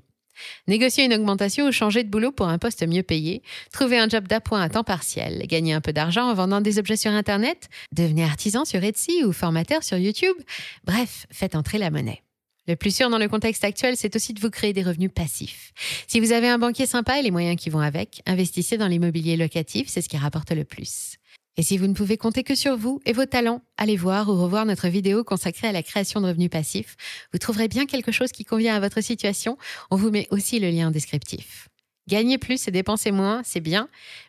Négocier 0.69 1.05
une 1.05 1.15
augmentation 1.15 1.67
ou 1.67 1.73
changer 1.73 2.05
de 2.05 2.11
boulot 2.11 2.33
pour 2.33 2.49
un 2.49 2.59
poste 2.59 2.87
mieux 2.87 3.03
payé, 3.03 3.43
trouver 3.73 3.99
un 3.99 4.09
job 4.09 4.29
d'appoint 4.29 4.61
à 4.61 4.69
temps 4.69 4.85
partiel, 4.85 5.47
gagner 5.47 5.73
un 5.73 5.81
peu 5.81 5.93
d'argent 5.93 6.31
en 6.31 6.35
vendant 6.35 6.61
des 6.61 6.79
objets 6.79 6.97
sur 6.97 7.11
Internet, 7.11 7.69
devenir 7.93 8.27
artisan 8.27 8.65
sur 8.65 8.83
Etsy 8.83 9.25
ou 9.25 9.33
formateur 9.33 9.83
sur 9.83 9.99
YouTube, 9.99 10.37
bref, 10.85 11.27
faites 11.31 11.55
entrer 11.55 11.79
la 11.79 11.91
monnaie. 11.91 12.23
Le 12.71 12.77
plus 12.77 12.95
sûr 12.95 13.11
dans 13.11 13.19
le 13.19 13.27
contexte 13.27 13.65
actuel, 13.65 13.97
c'est 13.97 14.15
aussi 14.15 14.33
de 14.33 14.39
vous 14.39 14.49
créer 14.49 14.73
des 14.73 14.85
revenus 14.85 15.11
passifs. 15.13 15.73
Si 16.07 16.21
vous 16.21 16.31
avez 16.31 16.49
un 16.49 16.57
banquier 16.57 16.87
sympa 16.87 17.19
et 17.19 17.23
les 17.23 17.33
moyens 17.33 17.61
qui 17.61 17.69
vont 17.69 17.81
avec, 17.81 18.23
investissez 18.27 18.79
dans 18.79 18.87
l'immobilier 18.87 19.37
locatif, 19.37 19.89
c'est 19.89 20.01
ce 20.01 20.09
qui 20.09 20.17
rapporte 20.17 20.53
le 20.53 20.63
plus. 20.63 21.17
Et 21.57 21.65
si 21.65 21.79
vous 21.79 21.89
ne 21.89 21.95
pouvez 21.95 22.17
compter 22.17 22.45
que 22.45 22.55
sur 22.55 22.77
vous 22.77 23.01
et 23.07 23.13
vos 23.13 23.27
talents, 23.27 23.61
allez 23.77 23.97
voir 23.97 24.29
ou 24.29 24.41
revoir 24.41 24.67
notre 24.67 24.87
vidéo 24.87 25.25
consacrée 25.25 25.67
à 25.67 25.73
la 25.73 25.83
création 25.83 26.21
de 26.21 26.29
revenus 26.29 26.49
passifs. 26.49 26.95
Vous 27.33 27.41
trouverez 27.41 27.67
bien 27.67 27.87
quelque 27.87 28.13
chose 28.13 28.31
qui 28.31 28.45
convient 28.45 28.77
à 28.77 28.81
votre 28.81 29.01
situation. 29.01 29.59
On 29.91 29.97
vous 29.97 30.13
met 30.13 30.29
aussi 30.31 30.61
le 30.61 30.71
lien 30.71 30.87
en 30.87 30.91
descriptif. 30.93 31.67
Gagner 32.07 32.39
plus 32.39 32.69
et 32.69 32.71
dépenser 32.71 33.11
moins, 33.11 33.43
c'est 33.45 33.59
bien, 33.59 33.89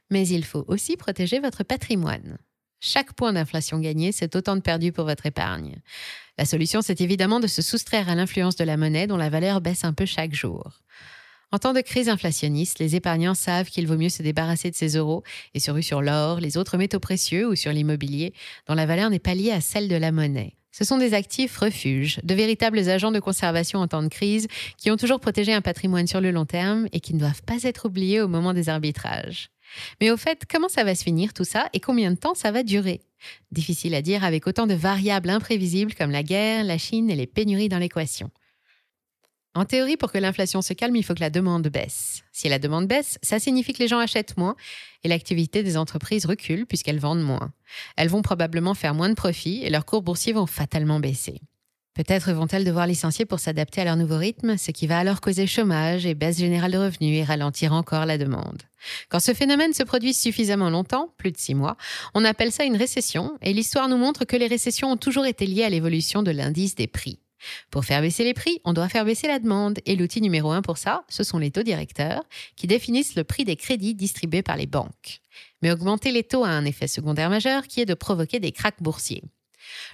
mais 0.10 0.28
il 0.28 0.46
faut 0.46 0.66
aussi 0.68 0.98
protéger 0.98 1.40
votre 1.40 1.64
patrimoine. 1.64 2.40
Chaque 2.84 3.14
point 3.14 3.32
d'inflation 3.32 3.78
gagné, 3.78 4.12
c'est 4.12 4.36
autant 4.36 4.56
de 4.56 4.62
perdu 4.62 4.92
pour 4.92 5.06
votre 5.06 5.28
épargne. 5.28 5.78
La 6.40 6.46
solution, 6.46 6.82
c'est 6.82 7.00
évidemment 7.00 7.40
de 7.40 7.46
se 7.46 7.62
soustraire 7.62 8.10
à 8.10 8.16
l'influence 8.16 8.56
de 8.56 8.64
la 8.64 8.76
monnaie 8.76 9.06
dont 9.06 9.18
la 9.18 9.30
valeur 9.30 9.62
baisse 9.62 9.84
un 9.84 9.94
peu 9.94 10.08
chaque 10.08 10.34
jour. 10.34 10.82
En 11.52 11.60
temps 11.60 11.74
de 11.74 11.82
crise 11.82 12.10
inflationniste, 12.10 12.80
les 12.80 12.96
épargnants 12.96 13.36
savent 13.36 13.70
qu'il 13.70 13.86
vaut 13.86 13.98
mieux 13.98 14.10
se 14.10 14.24
débarrasser 14.24 14.72
de 14.72 14.76
ces 14.76 14.98
euros 14.98 15.24
et 15.54 15.60
se 15.60 15.70
ruent 15.70 15.84
sur 15.84 16.02
l'or, 16.02 16.40
les 16.40 16.58
autres 16.58 16.78
métaux 16.78 17.00
précieux 17.00 17.48
ou 17.48 17.56
sur 17.56 17.72
l'immobilier, 17.72 18.34
dont 18.68 18.74
la 18.74 18.88
valeur 18.88 19.12
n'est 19.12 19.20
pas 19.20 19.36
liée 19.36 19.52
à 19.52 19.62
celle 19.62 19.88
de 19.88 19.96
la 19.96 20.12
monnaie. 20.12 20.58
Ce 20.72 20.84
sont 20.84 20.98
des 20.98 21.14
actifs 21.14 21.58
refuges, 21.58 22.20
de 22.24 22.34
véritables 22.34 22.90
agents 22.90 23.12
de 23.12 23.20
conservation 23.20 23.80
en 23.80 23.88
temps 23.88 24.02
de 24.02 24.08
crise, 24.08 24.48
qui 24.78 24.90
ont 24.90 24.98
toujours 24.98 25.20
protégé 25.20 25.54
un 25.54 25.62
patrimoine 25.62 26.08
sur 26.08 26.22
le 26.22 26.32
long 26.32 26.46
terme 26.46 26.88
et 26.94 27.00
qui 27.00 27.14
ne 27.14 27.20
doivent 27.20 27.44
pas 27.44 27.62
être 27.64 27.86
oubliés 27.86 28.22
au 28.22 28.28
moment 28.28 28.54
des 28.54 28.70
arbitrages. 28.70 29.52
Mais 30.00 30.12
au 30.12 30.18
fait, 30.18 30.44
comment 30.50 30.70
ça 30.70 30.84
va 30.84 30.96
se 30.96 31.04
finir 31.04 31.34
tout 31.34 31.44
ça 31.44 31.70
et 31.74 31.80
combien 31.80 32.12
de 32.12 32.18
temps 32.18 32.34
ça 32.34 32.52
va 32.52 32.64
durer? 32.64 33.02
Difficile 33.52 33.96
à 33.96 34.02
dire 34.02 34.24
avec 34.24 34.48
autant 34.48 34.68
de 34.68 34.74
variables 34.74 35.30
imprévisibles 35.30 35.94
comme 35.94 36.12
la 36.12 36.24
guerre, 36.24 36.64
la 36.64 36.78
Chine 36.78 37.10
et 37.10 37.16
les 37.16 37.28
pénuries 37.28 37.70
dans 37.70 37.80
l'équation. 37.80 38.32
En 39.54 39.66
théorie, 39.66 39.98
pour 39.98 40.14
que 40.14 40.18
l'inflation 40.18 40.62
se 40.62 40.74
calme, 40.74 40.96
il 40.96 41.04
faut 41.04 41.14
que 41.14 41.20
la 41.20 41.30
demande 41.30 41.68
baisse. 41.68 42.24
Si 42.32 42.48
la 42.48 42.58
demande 42.58 42.88
baisse, 42.88 43.20
ça 43.22 43.38
signifie 43.38 43.74
que 43.74 43.80
les 43.80 43.90
gens 43.90 44.00
achètent 44.00 44.38
moins 44.38 44.56
et 45.04 45.10
l'activité 45.10 45.62
des 45.62 45.76
entreprises 45.76 46.26
recule 46.26 46.66
puisqu'elles 46.66 47.00
vendent 47.00 47.24
moins. 47.24 47.52
Elles 47.98 48.08
vont 48.08 48.22
probablement 48.22 48.76
faire 48.76 48.94
moins 48.94 49.10
de 49.10 49.14
profits 49.14 49.62
et 49.64 49.70
leurs 49.70 49.86
cours 49.86 50.04
boursiers 50.04 50.32
vont 50.32 50.46
fatalement 50.46 51.02
baisser. 51.02 51.42
Peut-être 51.94 52.32
vont-elles 52.32 52.64
devoir 52.64 52.88
licencier 52.88 53.26
pour 53.26 53.40
s'adapter 53.40 53.82
à 53.82 53.86
leur 53.86 53.98
nouveau 53.98 54.18
rythme, 54.18 54.58
ce 54.58 54.72
qui 54.72 54.88
va 54.88 55.00
alors 55.00 55.20
causer 55.20 55.46
chômage 55.46 56.06
et 56.06 56.14
baisse 56.14 56.38
générale 56.40 56.72
de 56.72 56.78
revenus 56.78 57.18
et 57.18 57.24
ralentir 57.24 57.74
encore 57.74 58.06
la 58.06 58.18
demande. 58.18 58.62
Quand 59.10 59.20
ce 59.20 59.34
phénomène 59.34 59.74
se 59.74 59.84
produit 59.84 60.14
suffisamment 60.14 60.70
longtemps, 60.70 61.14
plus 61.18 61.32
de 61.32 61.38
six 61.38 61.54
mois, 61.54 61.76
on 62.14 62.24
appelle 62.24 62.54
ça 62.54 62.64
une 62.64 62.78
récession 62.78 63.38
et 63.42 63.52
l'histoire 63.52 63.90
nous 63.90 63.98
montre 63.98 64.24
que 64.24 64.38
les 64.38 64.48
récessions 64.48 64.92
ont 64.92 64.98
toujours 64.98 65.26
été 65.26 65.46
liées 65.46 65.66
à 65.66 65.70
l'évolution 65.70 66.24
de 66.24 66.32
l'indice 66.32 66.76
des 66.76 66.88
prix. 66.88 67.20
Pour 67.72 67.86
faire 67.86 68.02
baisser 68.02 68.24
les 68.24 68.34
prix, 68.34 68.60
on 68.64 68.74
doit 68.74 68.88
faire 68.88 69.04
baisser 69.06 69.28
la 69.28 69.40
demande 69.40 69.80
et 69.86 69.96
l'outil 69.96 70.22
numéro 70.22 70.52
un 70.52 70.62
pour 70.62 70.78
ça, 70.78 71.04
ce 71.10 71.24
sont 71.24 71.40
les 71.40 71.52
taux 71.52 71.64
directeurs 71.64 72.24
qui 72.56 72.68
définissent 72.68 73.16
le 73.16 73.24
prix 73.24 73.44
des 73.44 73.56
crédits 73.56 73.96
distribués 73.96 74.44
par 74.44 74.58
les 74.58 74.68
banques. 74.68 75.22
Mais 75.62 75.72
augmenter 75.72 76.12
les 76.12 76.24
taux 76.24 76.44
a 76.44 76.50
un 76.50 76.66
effet 76.66 76.88
secondaire 76.88 77.30
majeur 77.30 77.68
qui 77.68 77.82
est 77.82 77.86
de 77.86 77.94
provoquer 77.94 78.40
des 78.40 78.52
cracks 78.52 78.82
boursiers. 78.82 79.24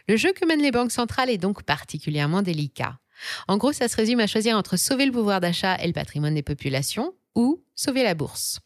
Le 0.08 0.18
jeu 0.18 0.32
que 0.34 0.46
mènent 0.46 0.62
les 0.62 0.72
banques 0.72 0.92
centrales 0.92 1.30
est 1.30 1.38
donc 1.38 1.64
particulièrement 1.64 2.42
délicat. 2.42 3.00
En 3.48 3.58
gros, 3.58 3.74
ça 3.74 3.88
se 3.88 3.96
résume 3.96 4.20
à 4.20 4.28
choisir 4.28 4.58
entre 4.58 4.78
sauver 4.78 5.06
le 5.06 5.12
pouvoir 5.12 5.40
d'achat 5.40 5.76
et 5.82 5.88
le 5.88 5.94
patrimoine 5.94 6.36
des 6.36 6.44
populations 6.44 7.14
ou 7.36 7.64
sauver 7.76 8.04
la 8.04 8.14
bourse. 8.14 8.60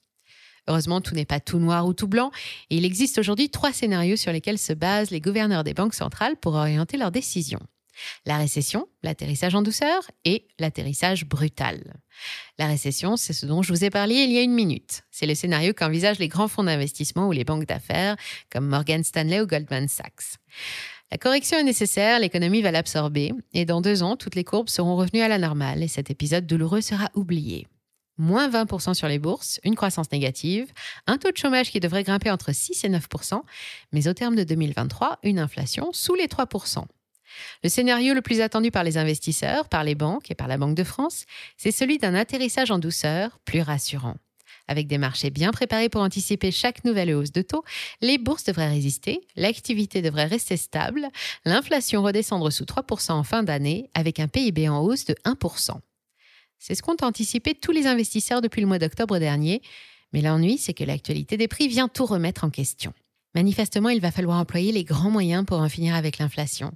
Heureusement, 0.68 1.02
tout 1.02 1.16
n'est 1.16 1.26
pas 1.26 1.40
tout 1.40 1.60
noir 1.60 1.86
ou 1.88 1.94
tout 1.94 2.08
blanc, 2.08 2.32
et 2.70 2.78
il 2.78 2.86
existe 2.86 3.18
aujourd'hui 3.18 3.50
trois 3.50 3.74
scénarios 3.74 4.16
sur 4.16 4.32
lesquels 4.32 4.60
se 4.60 4.74
basent 4.74 5.10
les 5.10 5.22
gouverneurs 5.22 5.64
des 5.64 5.74
banques 5.74 5.96
centrales 5.96 6.38
pour 6.38 6.54
orienter 6.54 6.98
leurs 6.98 7.12
décisions. 7.12 7.62
La 8.26 8.38
récession, 8.38 8.88
l'atterrissage 9.04 9.56
en 9.56 9.62
douceur 9.62 10.10
et 10.24 10.48
l'atterrissage 10.60 11.26
brutal. 11.26 12.00
La 12.58 12.68
récession, 12.68 13.18
c'est 13.18 13.34
ce 13.34 13.46
dont 13.46 13.62
je 13.62 13.74
vous 13.74 13.84
ai 13.84 13.90
parlé 13.90 14.16
il 14.16 14.32
y 14.32 14.38
a 14.38 14.42
une 14.42 14.54
minute. 14.54 15.04
C'est 15.12 15.26
le 15.26 15.36
scénario 15.36 15.74
qu'envisagent 15.74 16.20
les 16.20 16.28
grands 16.28 16.48
fonds 16.48 16.64
d'investissement 16.64 17.28
ou 17.28 17.32
les 17.32 17.44
banques 17.44 17.66
d'affaires 17.66 18.16
comme 18.50 18.68
Morgan 18.68 19.04
Stanley 19.04 19.42
ou 19.42 19.48
Goldman 19.48 19.88
Sachs. 19.88 20.38
La 21.12 21.18
correction 21.18 21.58
est 21.58 21.64
nécessaire, 21.64 22.20
l'économie 22.20 22.62
va 22.62 22.72
l'absorber, 22.72 23.34
et 23.54 23.66
dans 23.66 23.82
deux 23.82 24.02
ans, 24.02 24.16
toutes 24.16 24.36
les 24.36 24.46
courbes 24.46 24.70
seront 24.70 24.96
revenues 24.96 25.22
à 25.22 25.28
la 25.28 25.40
normale 25.40 25.84
et 25.84 25.90
cet 25.90 26.10
épisode 26.10 26.48
douloureux 26.48 26.80
sera 26.80 27.10
oublié. 27.16 27.68
Moins 28.18 28.50
20% 28.50 28.94
sur 28.94 29.10
les 29.10 29.20
bourses, 29.20 29.60
une 29.66 29.76
croissance 29.76 30.10
négative, 30.14 30.72
un 31.08 31.18
taux 31.18 31.32
de 31.32 31.38
chômage 31.38 31.70
qui 31.70 31.82
devrait 31.82 32.04
grimper 32.04 32.32
entre 32.32 32.54
6 32.54 32.86
et 32.86 32.90
9%, 32.90 33.42
mais 33.92 34.08
au 34.08 34.14
terme 34.14 34.38
de 34.38 34.46
2023, 34.46 35.20
une 35.24 35.40
inflation 35.40 35.90
sous 35.92 36.16
les 36.16 36.28
3%. 36.28 36.86
Le 37.64 37.70
scénario 37.70 38.14
le 38.14 38.22
plus 38.22 38.40
attendu 38.40 38.72
par 38.72 38.86
les 38.86 38.98
investisseurs, 38.98 39.68
par 39.68 39.84
les 39.84 39.96
banques 39.96 40.32
et 40.32 40.36
par 40.36 40.48
la 40.48 40.58
Banque 40.58 40.76
de 40.76 40.84
France, 40.86 41.26
c'est 41.58 41.72
celui 41.72 41.98
d'un 41.98 42.16
atterrissage 42.16 42.72
en 42.72 42.80
douceur 42.80 43.38
plus 43.44 43.62
rassurant. 43.62 44.16
Avec 44.68 44.88
des 44.88 44.98
marchés 44.98 45.30
bien 45.30 45.52
préparés 45.52 45.90
pour 45.90 46.02
anticiper 46.02 46.52
chaque 46.52 46.84
nouvelle 46.86 47.14
hausse 47.14 47.32
de 47.32 47.42
taux, 47.42 47.64
les 48.02 48.18
bourses 48.18 48.44
devraient 48.44 48.70
résister, 48.70 49.22
l'activité 49.36 50.02
devrait 50.02 50.26
rester 50.26 50.58
stable, 50.58 51.08
l'inflation 51.46 52.04
redescendre 52.04 52.52
sous 52.52 52.66
3% 52.66 53.12
en 53.12 53.24
fin 53.24 53.44
d'année 53.44 53.90
avec 53.94 54.20
un 54.20 54.28
PIB 54.28 54.70
en 54.70 54.80
hausse 54.80 55.06
de 55.06 55.16
1%. 55.26 55.80
C'est 56.60 56.76
ce 56.76 56.82
qu'ont 56.84 56.98
anticipé 57.02 57.56
tous 57.56 57.72
les 57.72 57.88
investisseurs 57.88 58.42
depuis 58.42 58.62
le 58.62 58.68
mois 58.68 58.80
d'octobre 58.80 59.18
dernier, 59.18 59.62
mais 60.14 60.22
l'ennui, 60.22 60.58
c'est 60.58 60.74
que 60.74 60.84
l'actualité 60.84 61.38
des 61.38 61.48
prix 61.48 61.68
vient 61.68 61.88
tout 61.88 62.06
remettre 62.06 62.44
en 62.44 62.50
question. 62.50 62.94
Manifestement, 63.34 63.90
il 63.90 64.02
va 64.02 64.12
falloir 64.12 64.38
employer 64.38 64.74
les 64.74 64.84
grands 64.84 65.10
moyens 65.10 65.46
pour 65.46 65.60
en 65.60 65.70
finir 65.70 65.96
avec 65.96 66.18
l'inflation. 66.18 66.74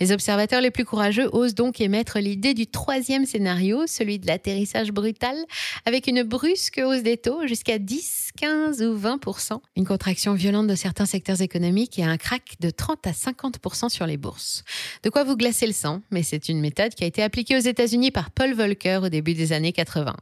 Les 0.00 0.10
observateurs 0.10 0.62
les 0.62 0.70
plus 0.70 0.86
courageux 0.86 1.28
osent 1.32 1.54
donc 1.54 1.82
émettre 1.82 2.18
l'idée 2.18 2.54
du 2.54 2.66
troisième 2.66 3.26
scénario, 3.26 3.86
celui 3.86 4.18
de 4.18 4.26
l'atterrissage 4.26 4.90
brutal, 4.90 5.36
avec 5.84 6.06
une 6.06 6.22
brusque 6.22 6.80
hausse 6.82 7.02
des 7.02 7.18
taux 7.18 7.46
jusqu'à 7.46 7.78
10, 7.78 8.30
15 8.38 8.82
ou 8.82 8.96
20 8.96 9.18
une 9.76 9.86
contraction 9.86 10.32
violente 10.32 10.66
de 10.66 10.74
certains 10.74 11.04
secteurs 11.04 11.42
économiques 11.42 11.98
et 11.98 12.04
un 12.04 12.16
crack 12.16 12.56
de 12.60 12.70
30 12.70 13.06
à 13.06 13.12
50% 13.12 13.90
sur 13.90 14.06
les 14.06 14.16
bourses. 14.16 14.64
De 15.02 15.10
quoi 15.10 15.24
vous 15.24 15.36
glacer 15.36 15.66
le 15.66 15.72
sang, 15.72 16.00
mais 16.10 16.22
c'est 16.22 16.48
une 16.48 16.60
méthode 16.60 16.94
qui 16.94 17.04
a 17.04 17.06
été 17.06 17.22
appliquée 17.22 17.56
aux 17.56 17.60
États-Unis 17.60 18.10
par 18.10 18.30
Paul 18.30 18.54
Volcker 18.54 19.00
au 19.02 19.08
début 19.10 19.34
des 19.34 19.52
années 19.52 19.72
80. 19.72 20.16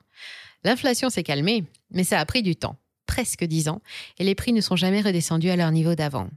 L'inflation 0.65 1.11
s'est 1.11 1.23
calmée, 1.23 1.65
mais 1.93 2.05
ça 2.05 2.19
a 2.19 2.25
pris 2.27 2.43
du 2.43 2.57
temps 2.57 2.77
presque 3.07 3.45
10 3.45 3.69
ans 3.69 3.81
et 4.19 4.25
les 4.25 4.35
prix 4.35 4.53
ne 4.53 4.61
sont 4.61 4.77
jamais 4.77 5.01
redescendus 5.01 5.51
à 5.51 5.57
leur 5.57 5.71
niveau 5.71 5.95
d'avant. 5.95 6.29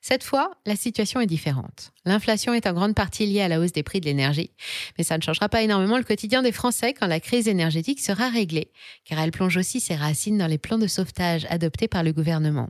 Cette 0.00 0.22
fois, 0.22 0.52
la 0.66 0.76
situation 0.76 1.20
est 1.20 1.26
différente. 1.26 1.92
L'inflation 2.04 2.54
est 2.54 2.66
en 2.66 2.72
grande 2.72 2.94
partie 2.94 3.26
liée 3.26 3.40
à 3.40 3.48
la 3.48 3.58
hausse 3.58 3.72
des 3.72 3.82
prix 3.82 4.00
de 4.00 4.06
l'énergie, 4.06 4.50
mais 4.96 5.04
ça 5.04 5.16
ne 5.16 5.22
changera 5.22 5.48
pas 5.48 5.62
énormément 5.62 5.98
le 5.98 6.04
quotidien 6.04 6.42
des 6.42 6.52
Français 6.52 6.92
quand 6.92 7.06
la 7.06 7.20
crise 7.20 7.48
énergétique 7.48 8.00
sera 8.00 8.28
réglée, 8.28 8.70
car 9.04 9.18
elle 9.18 9.32
plonge 9.32 9.56
aussi 9.56 9.80
ses 9.80 9.96
racines 9.96 10.38
dans 10.38 10.46
les 10.46 10.58
plans 10.58 10.78
de 10.78 10.86
sauvetage 10.86 11.46
adoptés 11.50 11.88
par 11.88 12.04
le 12.04 12.12
gouvernement. 12.12 12.68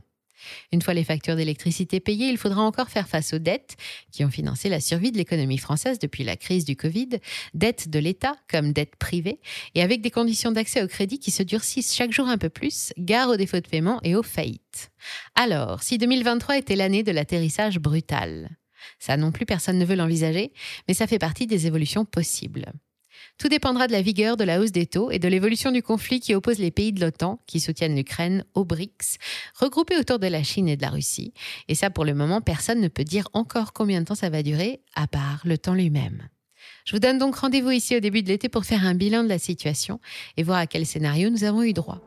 Une 0.71 0.81
fois 0.81 0.93
les 0.93 1.03
factures 1.03 1.35
d'électricité 1.35 1.99
payées, 1.99 2.27
il 2.29 2.37
faudra 2.37 2.61
encore 2.61 2.89
faire 2.89 3.07
face 3.07 3.33
aux 3.33 3.39
dettes 3.39 3.75
qui 4.11 4.23
ont 4.23 4.29
financé 4.29 4.69
la 4.69 4.79
survie 4.79 5.11
de 5.11 5.17
l'économie 5.17 5.57
française 5.57 5.99
depuis 5.99 6.23
la 6.23 6.37
crise 6.37 6.65
du 6.65 6.75
Covid, 6.75 7.09
dettes 7.53 7.89
de 7.89 7.99
l'État 7.99 8.35
comme 8.49 8.73
dettes 8.73 8.95
privées, 8.95 9.39
et 9.75 9.81
avec 9.81 10.01
des 10.01 10.11
conditions 10.11 10.51
d'accès 10.51 10.83
au 10.83 10.87
crédit 10.87 11.19
qui 11.19 11.31
se 11.31 11.43
durcissent 11.43 11.95
chaque 11.95 12.11
jour 12.11 12.27
un 12.27 12.37
peu 12.37 12.49
plus, 12.49 12.93
gare 12.97 13.29
aux 13.29 13.37
défauts 13.37 13.59
de 13.59 13.67
paiement 13.67 13.99
et 14.03 14.15
aux 14.15 14.23
faillites. 14.23 14.91
Alors, 15.35 15.83
si 15.83 15.97
2023 15.97 16.57
était 16.57 16.75
l'année 16.75 17.03
de 17.03 17.11
l'atterrissage 17.11 17.79
brutal, 17.79 18.49
ça 18.99 19.17
non 19.17 19.31
plus 19.31 19.45
personne 19.45 19.77
ne 19.77 19.85
veut 19.85 19.95
l'envisager, 19.95 20.51
mais 20.87 20.93
ça 20.93 21.07
fait 21.07 21.19
partie 21.19 21.47
des 21.47 21.67
évolutions 21.67 22.05
possibles. 22.05 22.73
Tout 23.37 23.49
dépendra 23.49 23.85
de 23.85 23.91
la 23.91 24.01
vigueur 24.01 24.35
de 24.35 24.43
la 24.43 24.59
hausse 24.59 24.71
des 24.71 24.87
taux 24.87 25.11
et 25.11 25.19
de 25.19 25.27
l'évolution 25.27 25.71
du 25.71 25.83
conflit 25.83 26.19
qui 26.19 26.33
oppose 26.33 26.57
les 26.57 26.71
pays 26.71 26.91
de 26.91 26.99
l'OTAN, 26.99 27.39
qui 27.45 27.59
soutiennent 27.59 27.95
l'Ukraine, 27.95 28.43
aux 28.55 28.65
BRICS, 28.65 29.19
regroupés 29.53 29.97
autour 29.97 30.17
de 30.17 30.25
la 30.25 30.41
Chine 30.41 30.67
et 30.67 30.75
de 30.75 30.81
la 30.81 30.89
Russie. 30.89 31.33
Et 31.67 31.75
ça, 31.75 31.91
pour 31.91 32.03
le 32.03 32.15
moment, 32.15 32.41
personne 32.41 32.81
ne 32.81 32.87
peut 32.87 33.03
dire 33.03 33.27
encore 33.33 33.73
combien 33.73 34.01
de 34.01 34.05
temps 34.05 34.15
ça 34.15 34.31
va 34.31 34.41
durer, 34.41 34.81
à 34.95 35.05
part 35.05 35.41
le 35.45 35.59
temps 35.59 35.75
lui-même. 35.75 36.27
Je 36.85 36.93
vous 36.93 36.99
donne 36.99 37.19
donc 37.19 37.35
rendez-vous 37.35 37.71
ici 37.71 37.95
au 37.95 37.99
début 37.99 38.23
de 38.23 38.29
l'été 38.29 38.49
pour 38.49 38.65
faire 38.65 38.83
un 38.85 38.95
bilan 38.95 39.23
de 39.23 39.29
la 39.29 39.39
situation 39.39 39.99
et 40.35 40.43
voir 40.43 40.57
à 40.57 40.67
quel 40.67 40.85
scénario 40.85 41.29
nous 41.29 41.43
avons 41.43 41.61
eu 41.61 41.73
droit. 41.73 42.06